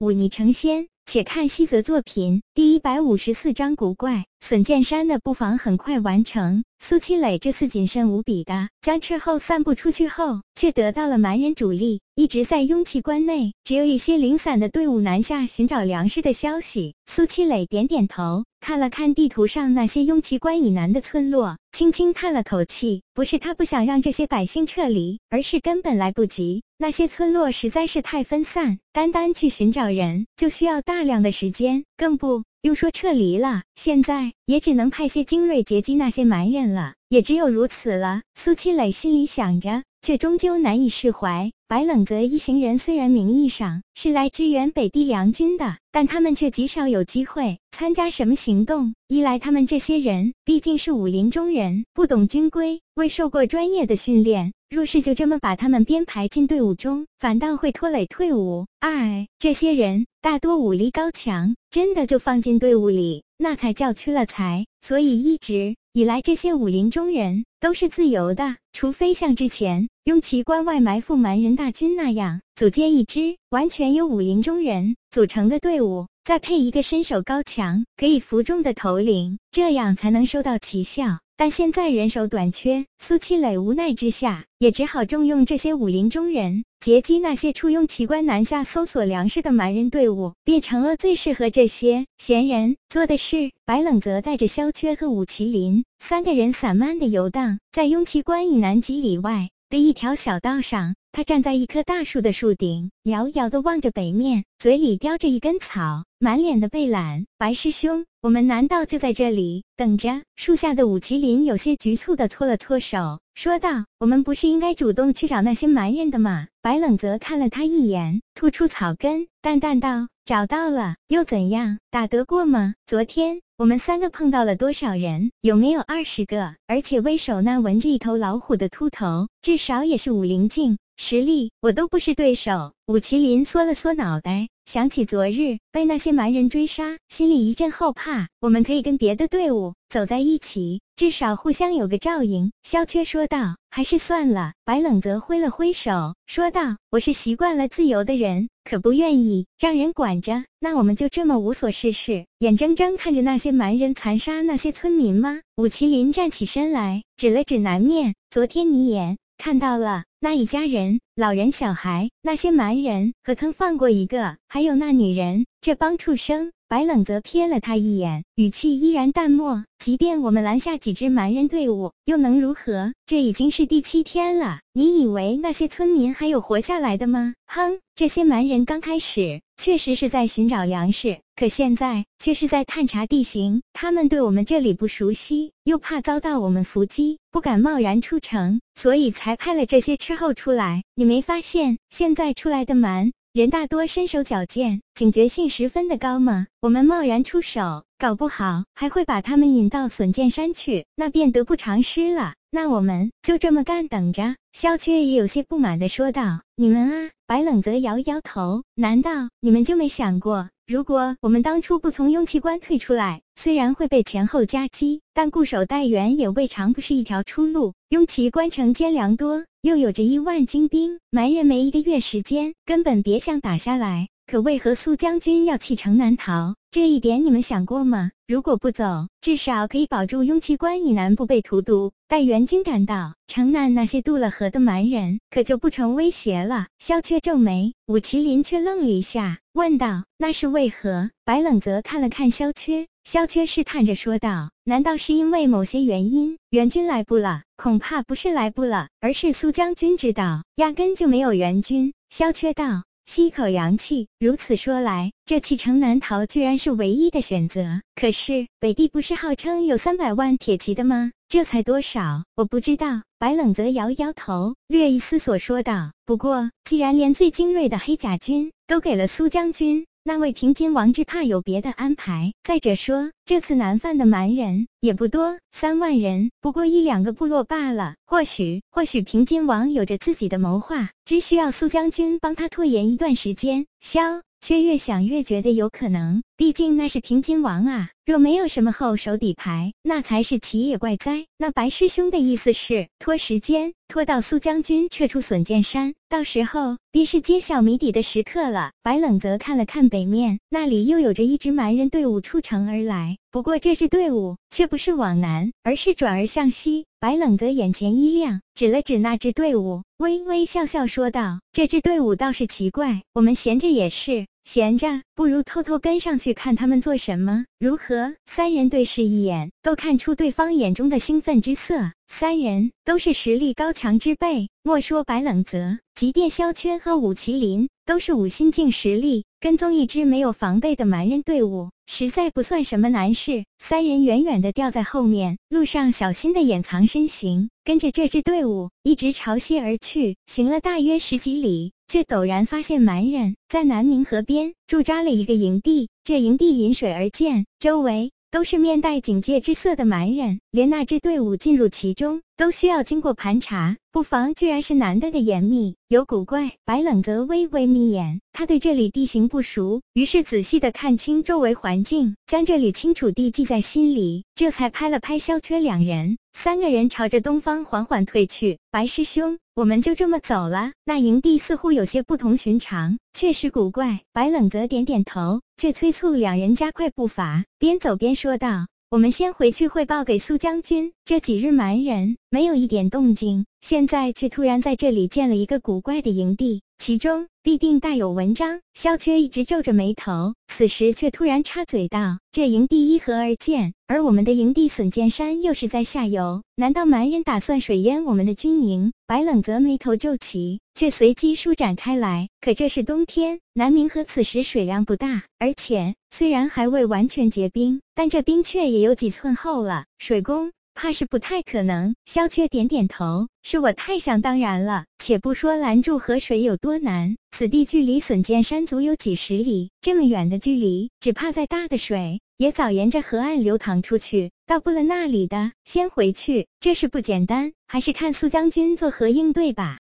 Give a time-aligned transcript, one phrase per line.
[0.00, 0.86] 忤逆成仙。
[1.04, 4.24] 且看西泽作品第一百五十四章古怪。
[4.38, 6.62] 笋剑山的布防很快完成。
[6.78, 16.94] 苏七磊这次谨慎无比的将斥候散布出去后，却得到了蛮人主力一直在雍气关内，只有一些零散的队伍南下寻找粮食的消息。
[17.04, 23.00] 苏七磊点点头，看了看地图上那些雍气关以南的村落，轻轻叹了口气。
[23.14, 26.62] 不是他不想让这些百姓撤离，而是根本来不及。
[26.76, 32.44] 那些村落实在是太分散，单单去寻找人就需要大量的时间，更不。
[32.60, 38.20] 用说撤离了，现在也只能派些精锐截击那些蛮人了，也只有如此了。
[38.34, 41.50] 苏七磊心里想着，却终究难以释怀。
[41.70, 48.92] 白冷泽一行人虽然名义上是来支援北地凉军的，但他们却极少有机会参加什么行动。
[49.06, 54.52] 一来，他们这些人毕竟是武林中人，不懂军规，未受过专业的训练。
[54.68, 58.66] 若是就这么把他们编排进队伍中，反倒会拖累退伍。
[58.80, 64.66] 二，这些人大多武力高强，真的就放进队伍里，那才叫屈了才。
[64.82, 76.06] 所以一直以来，这些武林中人都是自由的，除非像之前用其关外埋伏蛮人大军那样，组建一支完全由武林中人组成的队伍。
[76.22, 81.18] 再配一个身手高强、可以服众的头领，这样才能收到奇效。
[81.36, 93.50] 但现在人手短缺，苏七磊无奈之下，也只好重用这些武林中人，截击那些出用奇关南下搜索粮食的蛮人队伍，变成了最适合这些闲人做的事。
[93.66, 100.94] 白冷泽带着萧缺和武麒麟三个人散漫的游荡在雍奇关以南几里外的一条小道上。
[101.12, 107.26] 他站在一棵大树的树顶，遥遥地望着北面，嘴里叼着一根草，满脸的被懒。
[107.36, 110.22] 白师兄，我们难道就在这里等着？
[110.36, 121.78] 树下的武麒麟有些局促地搓了搓手，说道：“我们不是应该主动去找那些蛮人的吗？”白冷泽看了他一眼，吐出草根，淡淡道：“找到了，又怎样？
[121.90, 122.74] 打得过吗？
[122.84, 125.32] 昨天。”我们三个碰到了多少人？
[125.40, 126.56] 有没有二十个？
[126.66, 132.74] 而且为首那纹着一头老虎的秃头，至少也是武灵境实力，我都不是对手。
[132.86, 138.28] 武麒麟缩了缩脑袋，想起昨日被那些蛮人追杀，心里一阵后怕。
[138.38, 142.52] 我们可以跟别的队伍走在一起，至少互相有个照应。
[142.64, 155.40] 萧缺说道：“还是算了。”白冷泽挥了挥手，说道：“我是习惯了自由的人。”可不愿意让人管着，那我们就这么无所事事，眼睁睁看着那些蛮人残杀那些村民吗？
[155.56, 164.36] 武麒麟站起身来，指了指南面，昨天你也看到了，那一家人，老人小孩，那些蛮人可曾放过一个？
[164.48, 166.52] 还有那女人，这帮畜生。
[166.68, 169.64] 白冷泽瞥了他一眼，语气依然淡漠。
[169.78, 172.92] 即便我们拦下几支蛮人队伍，又能如何？
[173.06, 174.60] 这已经是第七天了。
[174.74, 177.32] 你以为那些村民还有活下来的吗？
[177.46, 183.60] 哼，这些蛮人刚开始确实是在寻找粮食，可现在却是在探查地形。
[183.74, 190.82] 他们对我们这里不熟悉，又怕遭到我们伏击，不敢贸然出城，所以才派了这些斥候出来。
[190.94, 193.12] 你没发现现在出来的蛮？
[193.34, 196.46] 人大多身手矫健，警觉性十分的高吗？
[196.62, 202.32] 我们贸然出手，搞不好还会把他们引到笋剑山去，那便得不偿失了。
[202.52, 204.36] 那我们就这么干，等着。
[204.52, 217.72] 萧缺也有些不满的说道：“你们啊！”白冷泽摇摇头：“难道你们就没想过，如果我们当初不从雍气关退出来，虽然会被前后夹击，但固守待援也未尝不是一条出路。
[217.90, 224.08] 雍旗关城坚粮多。”又有着一万精兵，蛮人没一个月时间，根本别想打下来。
[224.26, 226.54] 可为何苏将军要弃城南逃？
[226.70, 228.10] 这一点你们想过吗？
[228.26, 231.92] 如果不走，至少可以保住雍气关以南不被荼毒。
[232.10, 236.66] 待援军赶到，城南那些渡了河的蛮人可就不成威胁了。
[236.80, 242.88] 萧缺皱眉，武麒麟却愣了一下，问道：“那是为何？”白冷泽看了看萧缺。
[243.04, 247.42] 萧缺试探着说道：“难道是因为某些原因，援军来不了？
[247.56, 254.06] 恐怕不是来不了，而是苏将军知道，压根就没有援军。”萧缺道：“吸一口阳气。
[254.20, 257.82] 如此说来，这弃城南逃居然是唯一的选择。
[257.96, 261.10] 可是北地不是号称有三百万铁骑的吗？
[261.28, 262.22] 这才多少？
[262.36, 272.32] 我不知道。”白冷泽摇摇头，略一思索说道：“不过，既然连最精锐的黑甲军都给了苏将军。”那位平津王只怕有别的安排。
[272.42, 277.94] 再者说，这次南犯的蛮人也不多，三万人，不过一两个部落罢了。
[278.06, 283.66] 或许，或许平津王有着自己的谋划，只需要苏将军帮他拖延一段时间。
[283.80, 284.00] 萧
[284.40, 287.90] 却越想越觉得有可能，毕竟那是平津王啊。
[288.10, 291.26] 若没有什么后手底牌，那才是奇也怪哉。
[291.38, 298.72] 那白师兄的意思是拖时间，拖到苏将军撤出笋剑山，到时候便是揭晓谜底的时刻了。
[298.82, 303.16] 白冷泽看了看北面，那里又有着一支蛮人队伍出城而来。
[303.30, 306.86] 不过这支队伍却不是往南，而是转而向西。
[306.98, 318.12] 白冷泽眼前一亮，指了指那支队伍，微微笑笑说道：“这支队伍倒是奇怪，我们闲着也是。”闲着，不如偷偷跟上去看他们做什么，如何？
[318.26, 321.92] 三人对视一眼，都看出对方眼中的兴奋之色。
[322.08, 329.24] 三人都是实力高强之辈，莫说白冷泽，即便萧圈和武麒麟，都是五心境实力。
[329.38, 333.44] 跟踪一支没有防备的蛮人队伍，实在不算什么难事。
[333.60, 340.16] 三人远远的掉在后面，路上小心的掩藏身形，跟着这支队伍一直朝西而去。
[340.26, 345.88] 行了大约十几里，却陡然发现蛮人在南明河边驻扎了一个营地。
[346.04, 348.12] 这营地临水而建，周围。
[348.32, 353.76] 都是面带警戒之色的蛮人，连那支队伍进入其中都需要经过盘查。
[353.90, 356.52] 布防居然是男的的严密，有古怪。
[356.64, 368.58] 白冷则微微眯眼，他对这里地形不熟，于是仔细的看清周围环境，将这里清楚地记在心里，这才拍了拍萧缺两人，三个人朝着东方缓缓退去。
[368.70, 370.72] 白师兄，我们就这么走了？
[370.86, 374.00] 那营地似乎有些不同寻常，确实古怪。
[374.10, 378.68] 白冷泽点点头，却催促两人加快步伐，边走边说道。
[378.88, 380.94] 我们先回去汇报给苏将军。
[381.04, 388.58] 这几日蛮人没有一点动静，现在却突然在这里建了一个古怪的营地，其中必定大有文章。
[388.72, 402.30] 萧缺一直皱着眉头，此时却突然插嘴道：“这营地依河而建，而我们的营地笋剑山又是在下游，难道蛮人打算水淹我们的军营？”白冷泽眉头皱起，却随即舒展开来。
[402.40, 405.94] 可这是冬天，南明河此时水量不大，而且。
[406.12, 409.84] 虽然还未完全结冰，但这冰却也有几寸厚了。
[410.00, 410.50] 水攻
[410.82, 411.94] 怕是不太可能。
[412.06, 414.86] 萧缺点点头，是我太想当然了。
[414.96, 425.52] 且不说拦住河水有多难，此地距离笋尖山足有几十里，这么远的距离，只怕再大的水也早沿着河岸流淌出去，到不了那里的。
[425.66, 429.78] 先回去，这事不简单，还是看苏将军作何应对吧。